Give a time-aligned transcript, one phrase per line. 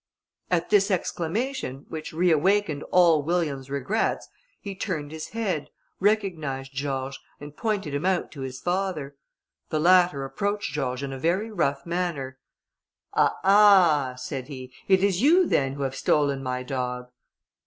[0.49, 4.27] At this exclamation, which reawakened all William's regrets,
[4.59, 9.15] he turned his head, recognised George, and pointed him out to his father.
[9.69, 12.39] The latter approached George in a very rough manner.
[13.13, 13.35] "Ah!
[13.43, 17.11] ah!" said he, "it is you then who have stolen my dog?"